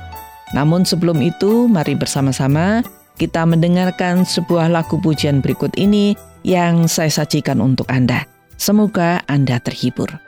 Namun 0.56 0.88
sebelum 0.88 1.20
itu, 1.20 1.68
mari 1.68 2.00
bersama-sama 2.00 2.88
kita 3.20 3.44
mendengarkan 3.44 4.24
sebuah 4.24 4.72
lagu 4.72 4.96
pujian 4.96 5.44
berikut 5.44 5.76
ini 5.76 6.16
yang 6.48 6.88
saya 6.88 7.12
sajikan 7.12 7.60
untuk 7.60 7.92
Anda. 7.92 8.24
Semoga 8.56 9.28
Anda 9.28 9.60
terhibur. 9.60 10.25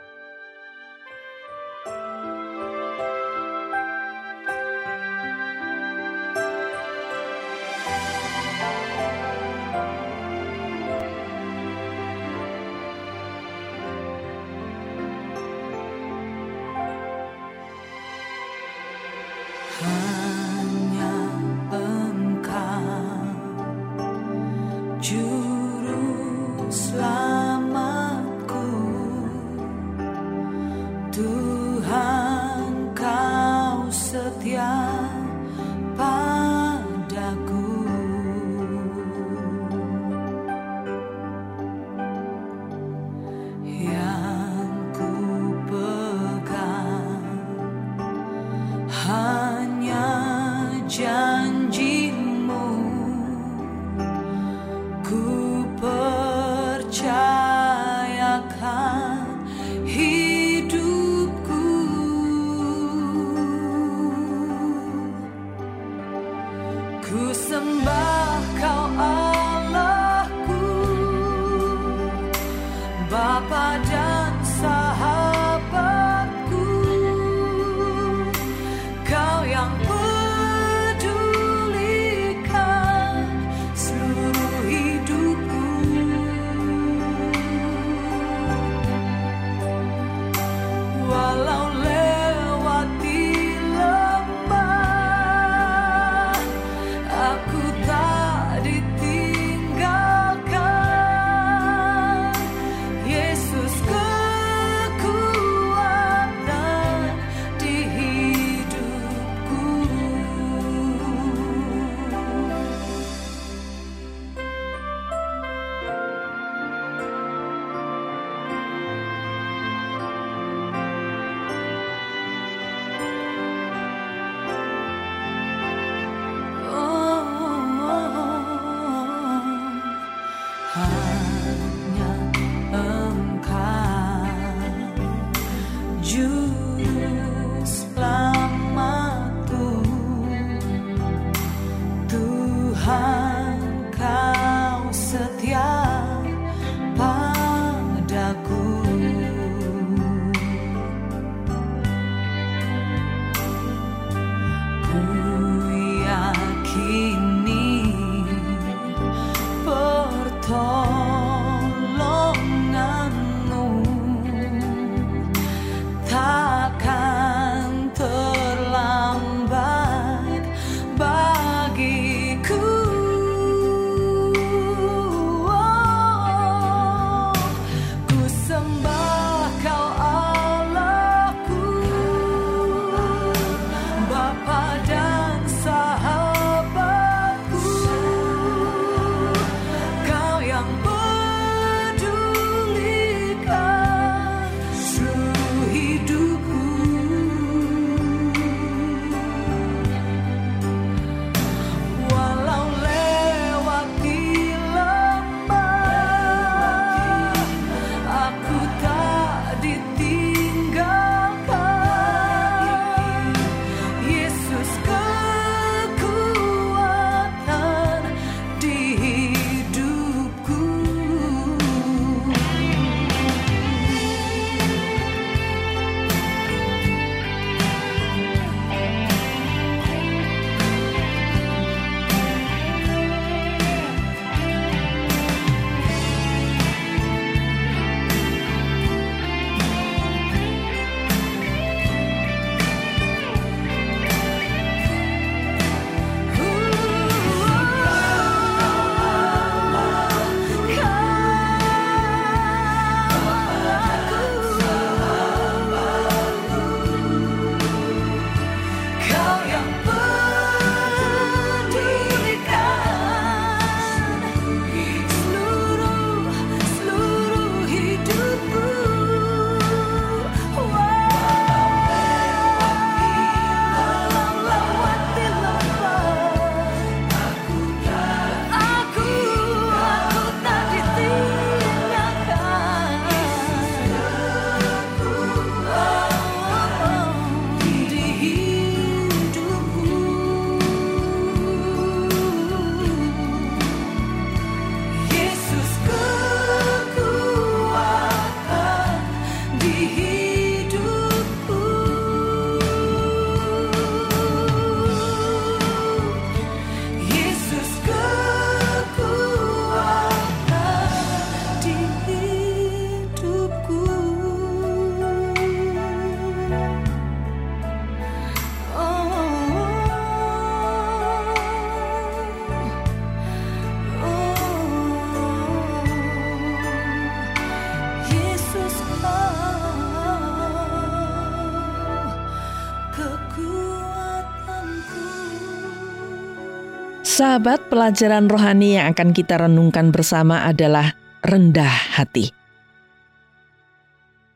Sahabat, 337.18 337.66
pelajaran 337.66 338.30
rohani 338.30 338.78
yang 338.78 338.94
akan 338.94 339.10
kita 339.10 339.42
renungkan 339.42 339.90
bersama 339.90 340.46
adalah 340.46 340.94
rendah 341.26 341.98
hati. 341.98 342.30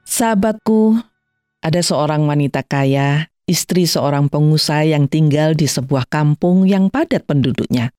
Sahabatku, 0.02 0.98
ada 1.62 1.78
seorang 1.78 2.26
wanita 2.26 2.66
kaya, 2.66 3.30
istri 3.46 3.86
seorang 3.86 4.26
pengusaha 4.26 4.82
yang 4.82 5.06
tinggal 5.06 5.54
di 5.54 5.70
sebuah 5.70 6.10
kampung 6.10 6.66
yang 6.66 6.90
padat 6.90 7.22
penduduknya. 7.22 7.94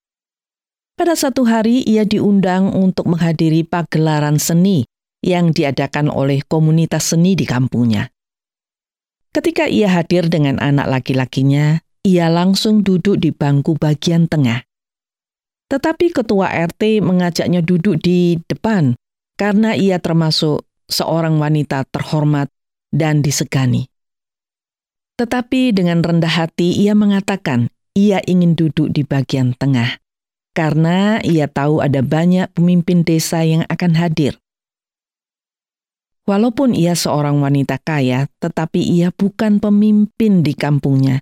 Pada 1.00 1.16
satu 1.16 1.48
hari 1.48 1.88
ia 1.88 2.04
diundang 2.04 2.75
untuk 2.75 3.08
menghadiri 3.08 3.63
pagelaran 3.63 4.36
seni 4.36 4.84
yang 5.24 5.56
diadakan 5.56 6.12
oleh 6.12 6.44
komunitas 6.44 7.16
seni 7.16 7.40
di 7.40 7.48
kampungnya. 7.48 8.12
Ketika 9.32 9.63
ia 9.63 9.88
hadir 9.88 10.28
dengan 10.28 10.60
anak 10.60 10.92
laki-lakinya, 10.92 11.80
ia 12.04 12.28
langsung 12.28 12.84
duduk 12.84 13.24
di 13.24 13.32
bangku 13.32 13.80
bagian 13.80 14.28
tengah. 14.28 14.73
Tetapi 15.72 16.12
ketua 16.12 16.51
RT 16.51 17.00
mengajaknya 17.00 17.63
duduk 17.63 18.01
di 18.01 18.38
depan 18.48 18.98
karena 19.39 19.74
ia 19.74 19.98
termasuk 19.98 20.65
seorang 20.88 21.39
wanita 21.41 21.88
terhormat 21.89 22.51
dan 22.93 23.25
disegani. 23.25 23.89
Tetapi 25.17 25.74
dengan 25.74 26.01
rendah 26.01 26.29
hati 26.29 26.74
ia 26.77 26.98
mengatakan 26.98 27.70
ia 27.93 28.22
ingin 28.25 28.58
duduk 28.58 28.89
di 28.89 29.05
bagian 29.05 29.53
tengah, 29.53 30.01
karena 30.58 31.22
ia 31.22 31.46
tahu 31.46 31.86
ada 31.86 32.01
banyak 32.01 32.50
pemimpin 32.53 33.05
desa 33.05 33.46
yang 33.46 33.62
akan 33.70 33.93
hadir. 33.98 34.38
Walaupun 36.24 36.72
ia 36.74 36.96
seorang 36.96 37.43
wanita 37.43 37.84
kaya, 37.84 38.32
tetapi 38.39 38.79
ia 38.79 39.12
bukan 39.12 39.60
pemimpin 39.60 40.39
di 40.39 40.55
kampungnya. 40.55 41.20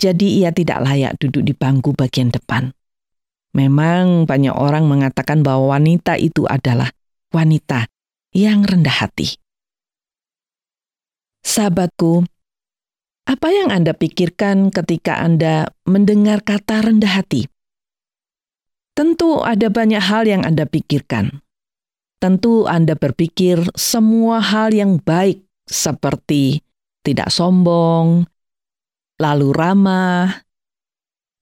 Jadi 0.00 0.40
ia 0.42 0.50
tidak 0.50 0.82
layak 0.82 1.20
duduk 1.20 1.46
di 1.46 1.54
bangku 1.54 1.92
bagian 1.94 2.32
depan. 2.32 2.72
Memang 3.52 4.24
banyak 4.24 4.56
orang 4.56 4.88
mengatakan 4.88 5.44
bahwa 5.44 5.76
wanita 5.76 6.16
itu 6.16 6.48
adalah 6.48 6.88
wanita 7.36 7.84
yang 8.32 8.64
rendah 8.64 9.04
hati. 9.04 9.36
Sahabatku, 11.44 12.24
apa 13.28 13.48
yang 13.52 13.68
Anda 13.68 13.92
pikirkan 13.92 14.72
ketika 14.72 15.20
Anda 15.20 15.68
mendengar 15.84 16.40
kata 16.40 16.80
rendah 16.80 17.12
hati? 17.12 17.44
Tentu 18.96 19.40
ada 19.44 19.68
banyak 19.68 20.00
hal 20.00 20.24
yang 20.28 20.44
Anda 20.44 20.64
pikirkan. 20.64 21.44
Tentu 22.20 22.64
Anda 22.64 22.96
berpikir 22.96 23.72
semua 23.76 24.40
hal 24.40 24.72
yang 24.72 24.96
baik 25.00 25.44
seperti 25.68 26.62
tidak 27.02 27.34
sombong, 27.34 28.24
lalu 29.18 29.48
ramah, 29.50 30.46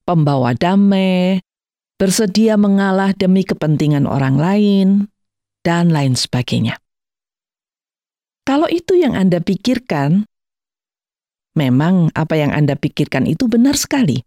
pembawa 0.09 0.57
damai, 0.57 1.43
bersedia 2.01 2.57
mengalah 2.57 3.13
demi 3.13 3.45
kepentingan 3.45 4.09
orang 4.09 4.41
lain, 4.41 4.89
dan 5.61 5.93
lain 5.93 6.17
sebagainya. 6.17 6.81
Kalau 8.49 8.67
itu 8.73 8.97
yang 8.97 9.13
Anda 9.13 9.45
pikirkan, 9.45 10.25
memang 11.55 12.09
apa 12.17 12.35
yang 12.41 12.57
Anda 12.57 12.75
pikirkan 12.75 13.29
itu 13.29 13.47
benar 13.47 13.77
sekali. 13.77 14.25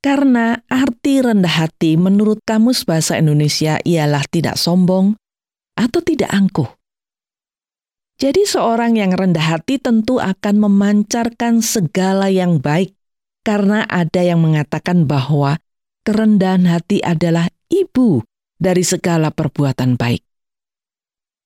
Karena 0.00 0.56
arti 0.64 1.20
rendah 1.20 1.60
hati 1.60 2.00
menurut 2.00 2.40
Kamus 2.48 2.88
Bahasa 2.88 3.20
Indonesia 3.20 3.76
ialah 3.84 4.24
tidak 4.32 4.56
sombong 4.56 5.12
atau 5.76 6.00
tidak 6.00 6.32
angkuh. 6.32 6.72
Jadi 8.16 8.48
seorang 8.48 8.96
yang 8.96 9.12
rendah 9.12 9.44
hati 9.44 9.76
tentu 9.76 10.16
akan 10.16 10.56
memancarkan 10.56 11.60
segala 11.60 12.32
yang 12.32 12.64
baik 12.64 12.96
karena 13.44 13.84
ada 13.88 14.24
yang 14.24 14.40
mengatakan 14.40 15.04
bahwa 15.04 15.60
kerendahan 16.10 16.66
hati 16.66 16.98
adalah 17.06 17.46
ibu 17.70 18.18
dari 18.58 18.82
segala 18.82 19.30
perbuatan 19.30 19.94
baik. 19.94 20.26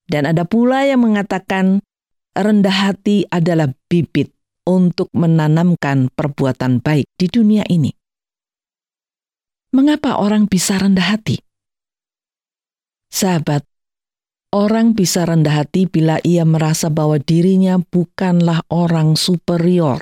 Dan 0.08 0.24
ada 0.24 0.48
pula 0.48 0.88
yang 0.88 1.04
mengatakan 1.04 1.84
rendah 2.32 2.88
hati 2.88 3.28
adalah 3.28 3.68
bibit 3.92 4.32
untuk 4.64 5.12
menanamkan 5.12 6.08
perbuatan 6.16 6.80
baik 6.80 7.04
di 7.20 7.28
dunia 7.28 7.68
ini. 7.68 7.92
Mengapa 9.76 10.16
orang 10.16 10.48
bisa 10.48 10.80
rendah 10.80 11.12
hati? 11.12 11.44
Sahabat, 13.12 13.68
orang 14.48 14.96
bisa 14.96 15.28
rendah 15.28 15.60
hati 15.60 15.84
bila 15.84 16.24
ia 16.24 16.48
merasa 16.48 16.88
bahwa 16.88 17.20
dirinya 17.20 17.76
bukanlah 17.84 18.64
orang 18.72 19.12
superior. 19.20 20.00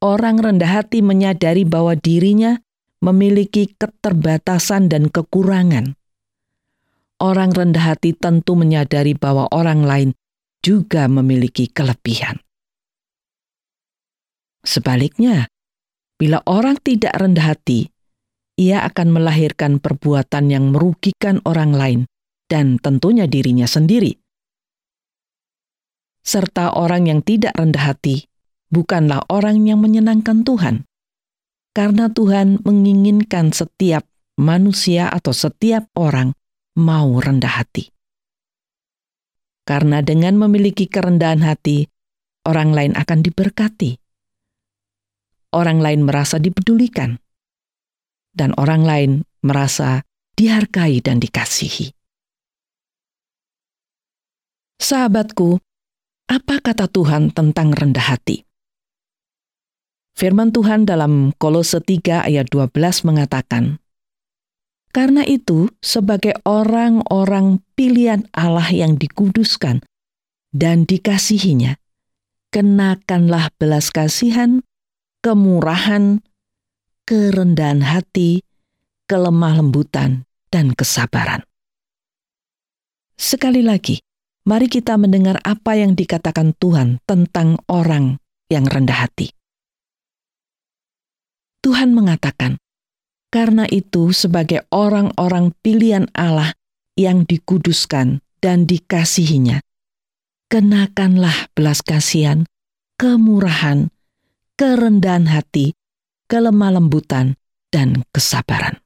Orang 0.00 0.40
rendah 0.40 0.80
hati 0.80 1.04
menyadari 1.04 1.68
bahwa 1.68 1.92
dirinya 1.92 2.61
memiliki 3.02 3.74
keterbatasan 3.74 4.86
dan 4.86 5.10
kekurangan. 5.10 5.98
Orang 7.18 7.50
rendah 7.50 7.94
hati 7.94 8.14
tentu 8.14 8.54
menyadari 8.54 9.18
bahwa 9.18 9.50
orang 9.50 9.82
lain 9.82 10.10
juga 10.62 11.10
memiliki 11.10 11.66
kelebihan. 11.66 12.38
Sebaliknya, 14.62 15.50
bila 16.14 16.38
orang 16.46 16.78
tidak 16.78 17.18
rendah 17.18 17.50
hati, 17.50 17.90
ia 18.54 18.86
akan 18.86 19.10
melahirkan 19.10 19.82
perbuatan 19.82 20.54
yang 20.54 20.70
merugikan 20.70 21.42
orang 21.42 21.74
lain 21.74 22.00
dan 22.46 22.78
tentunya 22.78 23.26
dirinya 23.26 23.66
sendiri. 23.66 24.22
Serta 26.22 26.78
orang 26.78 27.10
yang 27.10 27.20
tidak 27.26 27.58
rendah 27.58 27.90
hati 27.90 28.30
bukanlah 28.70 29.26
orang 29.26 29.66
yang 29.66 29.82
menyenangkan 29.82 30.46
Tuhan 30.46 30.86
karena 31.72 32.12
Tuhan 32.12 32.60
menginginkan 32.64 33.52
setiap 33.52 34.04
manusia 34.36 35.08
atau 35.08 35.32
setiap 35.32 35.88
orang 35.96 36.36
mau 36.76 37.16
rendah 37.20 37.60
hati. 37.60 37.92
Karena 39.64 40.04
dengan 40.04 40.36
memiliki 40.36 40.88
kerendahan 40.88 41.40
hati, 41.44 41.88
orang 42.44 42.76
lain 42.76 42.92
akan 42.98 43.18
diberkati. 43.24 43.96
Orang 45.52 45.84
lain 45.84 46.04
merasa 46.08 46.40
dipedulikan. 46.40 47.20
Dan 48.32 48.56
orang 48.56 48.82
lain 48.82 49.10
merasa 49.44 50.00
dihargai 50.32 51.04
dan 51.04 51.20
dikasihi. 51.20 51.92
Sahabatku, 54.80 55.60
apa 56.26 56.56
kata 56.58 56.88
Tuhan 56.88 57.30
tentang 57.30 57.70
rendah 57.76 58.16
hati? 58.16 58.42
Firman 60.12 60.52
Tuhan 60.52 60.84
dalam 60.84 61.32
Kolose 61.40 61.80
3 61.80 62.28
ayat 62.28 62.46
12 62.52 63.08
mengatakan, 63.08 63.80
Karena 64.92 65.24
itu, 65.24 65.72
sebagai 65.80 66.36
orang-orang 66.44 67.64
pilihan 67.72 68.28
Allah 68.36 68.68
yang 68.68 69.00
dikuduskan 69.00 69.80
dan 70.52 70.84
dikasihinya, 70.84 71.80
kenakanlah 72.52 73.48
belas 73.56 73.88
kasihan, 73.88 74.60
kemurahan, 75.24 76.20
kerendahan 77.08 77.80
hati, 77.80 78.44
kelemah 79.08 79.64
lembutan, 79.64 80.28
dan 80.52 80.76
kesabaran. 80.76 81.40
Sekali 83.16 83.64
lagi, 83.64 83.96
mari 84.44 84.68
kita 84.68 85.00
mendengar 85.00 85.40
apa 85.40 85.72
yang 85.80 85.96
dikatakan 85.96 86.52
Tuhan 86.60 87.00
tentang 87.08 87.56
orang 87.72 88.20
yang 88.52 88.68
rendah 88.68 89.08
hati. 89.08 89.32
Tuhan 91.62 91.94
mengatakan, 91.94 92.58
"Karena 93.30 93.64
itu, 93.70 94.10
sebagai 94.10 94.66
orang-orang 94.74 95.54
pilihan 95.62 96.10
Allah 96.12 96.58
yang 96.98 97.22
dikuduskan 97.22 98.18
dan 98.42 98.66
dikasihinya, 98.66 99.62
kenakanlah 100.50 101.48
belas 101.54 101.80
kasihan, 101.86 102.50
kemurahan, 102.98 103.94
kerendahan 104.58 105.30
hati, 105.30 105.78
kelemah 106.26 106.82
lembutan, 106.82 107.38
dan 107.70 108.02
kesabaran." 108.10 108.82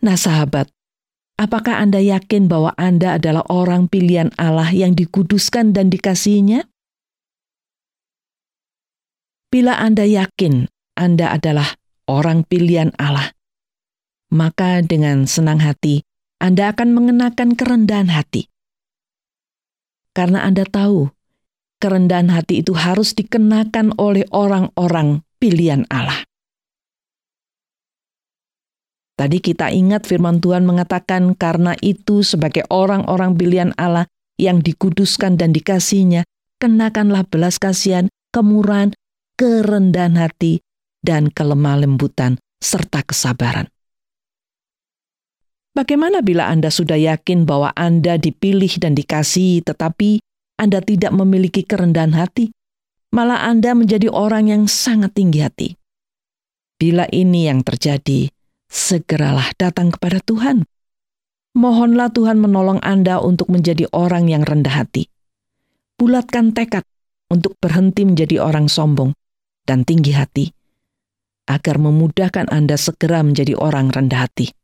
Nah, 0.00 0.16
sahabat, 0.16 0.72
apakah 1.36 1.76
Anda 1.78 2.00
yakin 2.00 2.48
bahwa 2.48 2.72
Anda 2.80 3.20
adalah 3.20 3.44
orang 3.52 3.86
pilihan 3.86 4.32
Allah 4.40 4.72
yang 4.72 4.96
dikuduskan 4.96 5.76
dan 5.76 5.92
dikasihinya? 5.92 6.69
Bila 9.50 9.74
Anda 9.82 10.06
yakin 10.06 10.70
Anda 10.94 11.34
adalah 11.34 11.74
orang 12.06 12.46
pilihan 12.46 12.94
Allah, 13.02 13.34
maka 14.30 14.78
dengan 14.78 15.26
senang 15.26 15.58
hati 15.58 16.06
Anda 16.38 16.70
akan 16.70 16.94
mengenakan 16.94 17.58
kerendahan 17.58 18.14
hati. 18.14 18.46
Karena 20.14 20.46
Anda 20.46 20.62
tahu, 20.70 21.10
kerendahan 21.82 22.30
hati 22.30 22.62
itu 22.62 22.78
harus 22.78 23.10
dikenakan 23.18 23.98
oleh 23.98 24.22
orang-orang 24.30 25.26
pilihan 25.42 25.82
Allah. 25.90 26.22
Tadi 29.18 29.42
kita 29.42 29.74
ingat 29.74 30.06
firman 30.06 30.38
Tuhan 30.38 30.62
mengatakan 30.62 31.34
karena 31.34 31.74
itu 31.82 32.22
sebagai 32.22 32.62
orang-orang 32.70 33.34
pilihan 33.34 33.74
Allah 33.74 34.06
yang 34.38 34.62
dikuduskan 34.62 35.34
dan 35.34 35.50
dikasihnya, 35.50 36.22
kenakanlah 36.62 37.26
belas 37.26 37.58
kasihan, 37.58 38.06
kemurahan, 38.30 38.94
kerendahan 39.40 40.20
hati, 40.20 40.60
dan 41.00 41.32
kelemah 41.32 41.80
lembutan, 41.80 42.36
serta 42.60 43.00
kesabaran. 43.00 43.72
Bagaimana 45.72 46.20
bila 46.20 46.52
Anda 46.52 46.68
sudah 46.68 47.00
yakin 47.00 47.48
bahwa 47.48 47.72
Anda 47.72 48.20
dipilih 48.20 48.68
dan 48.76 48.92
dikasihi, 48.92 49.64
tetapi 49.64 50.20
Anda 50.60 50.84
tidak 50.84 51.16
memiliki 51.16 51.64
kerendahan 51.64 52.12
hati? 52.12 52.52
Malah 53.16 53.48
Anda 53.48 53.72
menjadi 53.72 54.12
orang 54.12 54.52
yang 54.52 54.68
sangat 54.68 55.16
tinggi 55.16 55.40
hati. 55.40 55.68
Bila 56.76 57.08
ini 57.08 57.48
yang 57.48 57.64
terjadi, 57.64 58.28
segeralah 58.68 59.56
datang 59.56 59.88
kepada 59.88 60.20
Tuhan. 60.20 60.68
Mohonlah 61.56 62.12
Tuhan 62.12 62.36
menolong 62.36 62.84
Anda 62.84 63.24
untuk 63.24 63.48
menjadi 63.48 63.88
orang 63.96 64.28
yang 64.28 64.44
rendah 64.44 64.84
hati. 64.84 65.08
Bulatkan 65.96 66.52
tekad 66.52 66.84
untuk 67.32 67.56
berhenti 67.56 68.04
menjadi 68.04 68.36
orang 68.44 68.68
sombong 68.68 69.16
dan 69.64 69.84
tinggi 69.84 70.12
hati, 70.14 70.50
agar 71.50 71.82
memudahkan 71.82 72.46
Anda 72.48 72.78
segera 72.78 73.26
menjadi 73.26 73.58
orang 73.58 73.90
rendah 73.90 74.26
hati. 74.28 74.54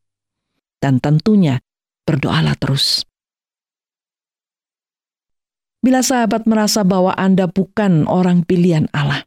Dan 0.77 1.01
tentunya 1.01 1.57
berdoalah 2.05 2.53
terus. 2.55 3.01
Bila 5.81 6.05
sahabat 6.05 6.45
merasa 6.45 6.85
bahwa 6.85 7.17
Anda 7.17 7.49
bukan 7.49 8.05
orang 8.05 8.45
pilihan 8.45 8.85
Allah, 8.93 9.25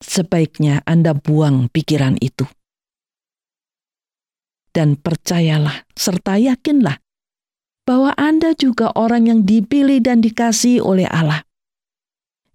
sebaiknya 0.00 0.84
Anda 0.88 1.12
buang 1.16 1.68
pikiran 1.72 2.16
itu. 2.20 2.48
Dan 4.70 4.94
percayalah 4.94 5.82
serta 5.98 6.38
yakinlah 6.38 7.02
bahwa 7.82 8.14
Anda 8.14 8.54
juga 8.54 8.94
orang 8.94 9.26
yang 9.26 9.40
dipilih 9.42 9.98
dan 9.98 10.22
dikasihi 10.22 10.78
oleh 10.78 11.10
Allah. 11.10 11.42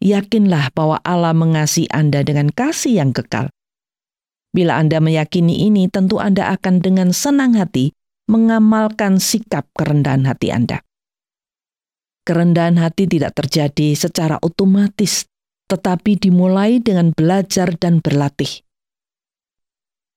Yakinlah 0.03 0.75
bahwa 0.75 0.99
Allah 1.07 1.31
mengasihi 1.31 1.87
Anda 1.91 2.21
dengan 2.21 2.51
kasih 2.51 2.99
yang 2.99 3.11
kekal. 3.15 3.47
Bila 4.55 4.79
Anda 4.79 5.03
meyakini 5.03 5.67
ini, 5.67 5.91
tentu 5.91 6.19
Anda 6.19 6.51
akan 6.55 6.79
dengan 6.79 7.11
senang 7.11 7.59
hati 7.59 7.91
mengamalkan 8.31 9.19
sikap 9.19 9.67
kerendahan 9.75 10.23
hati 10.23 10.51
Anda. 10.51 10.79
Kerendahan 12.25 12.81
hati 12.81 13.05
tidak 13.05 13.37
terjadi 13.37 13.93
secara 13.93 14.41
otomatis, 14.41 15.29
tetapi 15.69 16.17
dimulai 16.17 16.81
dengan 16.81 17.13
belajar 17.13 17.75
dan 17.77 18.01
berlatih. 18.01 18.65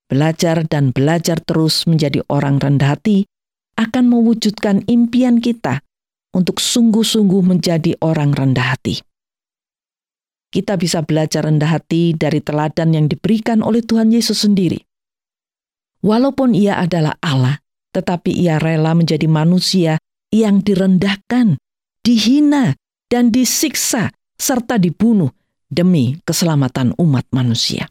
Belajar 0.09 0.65
dan 0.65 0.89
belajar 0.89 1.37
terus 1.37 1.85
menjadi 1.85 2.25
orang 2.33 2.57
rendah 2.57 2.97
hati 2.97 3.29
akan 3.77 4.09
mewujudkan 4.09 4.81
impian 4.89 5.37
kita 5.37 5.85
untuk 6.33 6.57
sungguh-sungguh 6.57 7.45
menjadi 7.45 7.93
orang 8.01 8.33
rendah 8.33 8.73
hati. 8.73 9.05
Kita 10.49 10.81
bisa 10.81 11.05
belajar 11.05 11.45
rendah 11.45 11.77
hati 11.77 12.17
dari 12.17 12.41
teladan 12.41 12.97
yang 12.97 13.05
diberikan 13.05 13.61
oleh 13.61 13.85
Tuhan 13.85 14.09
Yesus 14.09 14.49
sendiri. 14.49 14.81
Walaupun 16.01 16.57
Ia 16.57 16.81
adalah 16.81 17.13
Allah, 17.21 17.61
tetapi 17.93 18.33
Ia 18.33 18.57
rela 18.57 18.97
menjadi 18.97 19.29
manusia 19.29 20.01
yang 20.33 20.65
direndahkan, 20.65 21.61
dihina, 22.01 22.73
dan 23.09 23.29
disiksa 23.29 24.09
serta 24.37 24.81
dibunuh 24.81 25.29
demi 25.69 26.17
keselamatan 26.25 26.97
umat 26.97 27.29
manusia. 27.29 27.85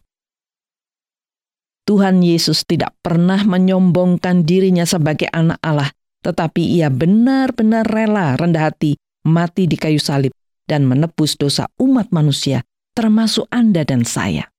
Tuhan 1.87 2.21
Yesus 2.21 2.67
tidak 2.67 2.93
pernah 3.01 3.41
menyombongkan 3.47 4.45
dirinya 4.45 4.85
sebagai 4.85 5.31
anak 5.31 5.63
Allah, 5.63 5.89
tetapi 6.27 6.61
ia 6.79 6.91
benar-benar 6.91 7.87
rela 7.87 8.35
rendah 8.35 8.69
hati 8.69 8.99
mati 9.25 9.65
di 9.71 9.77
kayu 9.79 10.01
salib 10.01 10.35
dan 10.69 10.85
menebus 10.85 11.41
dosa 11.41 11.67
umat 11.81 12.13
manusia, 12.13 12.63
termasuk 12.93 13.49
Anda 13.49 13.89
dan 13.89 14.05
saya. 14.05 14.53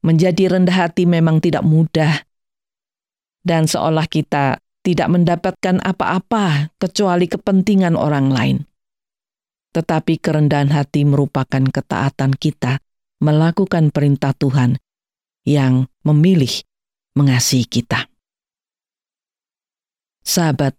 Menjadi 0.00 0.56
rendah 0.56 0.88
hati 0.88 1.04
memang 1.04 1.42
tidak 1.42 1.66
mudah, 1.66 2.24
dan 3.42 3.66
seolah 3.66 4.06
kita 4.06 4.62
tidak 4.80 5.08
mendapatkan 5.12 5.76
apa-apa 5.84 6.72
kecuali 6.80 7.28
kepentingan 7.28 7.98
orang 7.98 8.32
lain. 8.32 8.58
Tetapi 9.76 10.18
kerendahan 10.18 10.72
hati 10.72 11.04
merupakan 11.04 11.62
ketaatan 11.62 12.34
kita 12.34 12.80
melakukan 13.20 13.92
perintah 13.92 14.32
Tuhan 14.32 14.80
yang 15.44 15.86
memilih 16.02 16.64
mengasihi 17.14 17.68
kita. 17.68 18.08
Sahabat, 20.24 20.76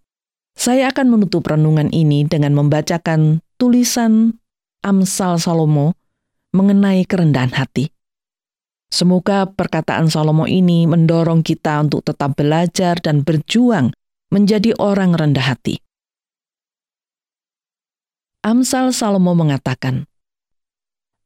saya 0.52 0.92
akan 0.92 1.18
menutup 1.18 1.48
renungan 1.48 1.90
ini 1.90 2.22
dengan 2.28 2.54
membacakan 2.54 3.42
tulisan 3.56 4.38
Amsal 4.82 5.38
Salomo 5.38 5.96
mengenai 6.52 7.06
kerendahan 7.08 7.54
hati. 7.56 7.90
Semoga 8.92 9.48
perkataan 9.48 10.12
Salomo 10.12 10.44
ini 10.44 10.84
mendorong 10.84 11.40
kita 11.40 11.80
untuk 11.80 12.04
tetap 12.04 12.36
belajar 12.36 13.00
dan 13.00 13.24
berjuang 13.24 13.96
menjadi 14.28 14.76
orang 14.76 15.16
rendah 15.16 15.56
hati. 15.56 15.80
Amsal 18.44 18.92
Salomo 18.92 19.32
mengatakan, 19.32 20.04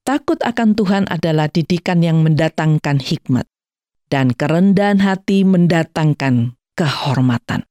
Takut 0.06 0.38
akan 0.38 0.78
Tuhan 0.78 1.04
adalah 1.10 1.50
didikan 1.50 1.98
yang 1.98 2.22
mendatangkan 2.22 3.02
hikmat, 3.02 3.50
dan 4.06 4.30
kerendahan 4.30 5.02
hati 5.02 5.42
mendatangkan 5.42 6.54
kehormatan. 6.78 7.66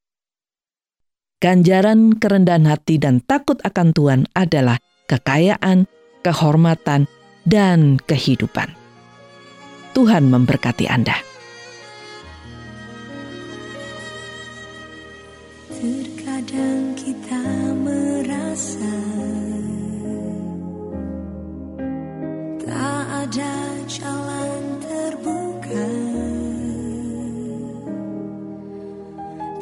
Ganjaran 1.45 2.17
kerendahan 2.17 2.65
hati 2.65 2.97
dan 2.97 3.21
takut 3.21 3.61
akan 3.61 3.93
Tuhan 3.93 4.25
adalah 4.33 4.81
kekayaan, 5.05 5.85
kehormatan, 6.25 7.05
dan 7.45 8.01
kehidupan. 8.01 8.73
Tuhan 9.93 10.25
memberkati 10.33 10.89
Anda. 10.89 11.13
Terkadang 15.69 16.97
kita 16.97 17.45
merasa 17.77 18.97
ada 23.21 23.53
jalan 23.85 24.61
terbuka 24.81 25.89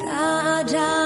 Tak 0.00 0.64
ada 0.64 1.03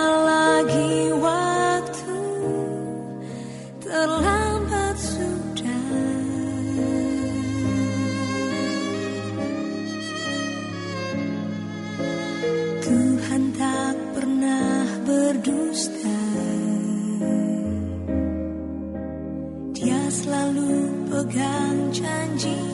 berdusta 15.48 16.16
Dia 19.72 20.02
selalu 20.12 20.72
pegang 21.08 21.78
janjinya 21.88 22.67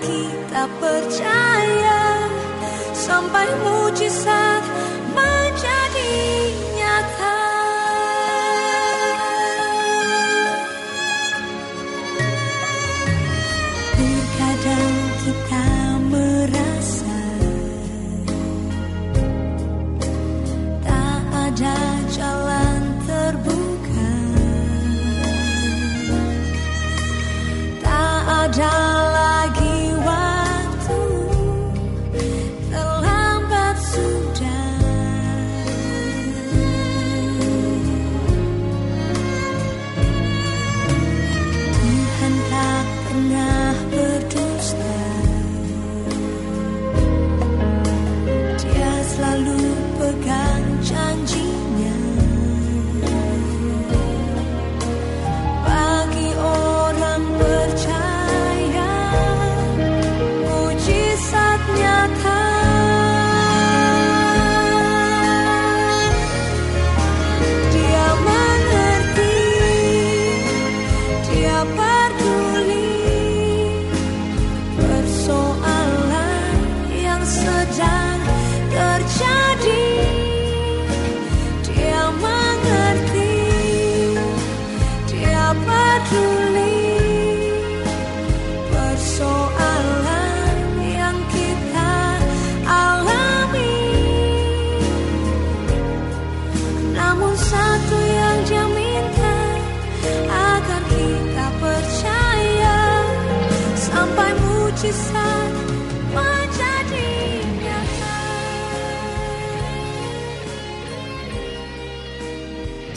kita 0.00 0.64
percaya. 0.80 2.02
Sampai 2.96 3.46
mujizat 3.64 4.62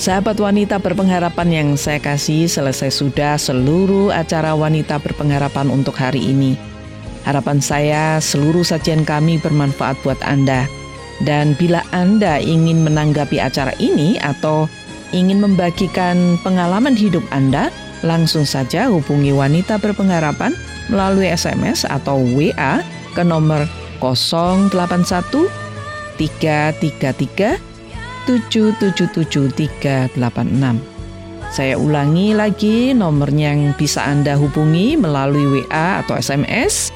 Sahabat 0.04 0.36
wanita 0.36 0.84
berpengharapan 0.84 1.48
yang 1.48 1.70
saya 1.80 1.96
kasih 1.96 2.52
selesai 2.52 2.92
sudah 2.92 3.40
seluruh 3.40 4.12
acara 4.12 4.52
wanita 4.52 5.00
berpengharapan 5.00 5.72
untuk 5.72 5.96
hari 5.96 6.20
ini. 6.20 6.60
Harapan 7.24 7.64
saya 7.64 8.20
seluruh 8.20 8.68
sajian 8.68 9.08
kami 9.08 9.40
bermanfaat 9.40 9.96
buat 10.04 10.20
Anda. 10.28 10.68
Dan 11.24 11.56
bila 11.56 11.88
Anda 11.96 12.36
ingin 12.36 12.84
menanggapi 12.84 13.40
acara 13.40 13.72
ini 13.80 14.20
atau 14.20 14.68
ingin 15.16 15.40
membagikan 15.40 16.36
pengalaman 16.44 17.00
hidup 17.00 17.24
Anda, 17.32 17.72
langsung 18.04 18.44
saja 18.44 18.92
hubungi 18.92 19.32
wanita 19.32 19.80
berpengharapan 19.80 20.52
melalui 20.92 21.32
SMS 21.32 21.88
atau 21.88 22.20
WA 22.20 22.84
ke 23.16 23.24
nomor 23.24 23.72
081 24.04 24.68
333 26.20 27.73
777 28.26 29.54
Saya 31.54 31.76
ulangi 31.78 32.34
lagi 32.34 32.98
nomornya 32.98 33.54
yang 33.54 33.78
bisa 33.78 34.02
Anda 34.08 34.34
hubungi 34.40 34.98
melalui 34.98 35.62
WA 35.62 36.02
atau 36.02 36.18
SMS 36.18 36.90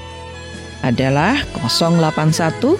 adalah 0.81 1.37
081 1.61 2.79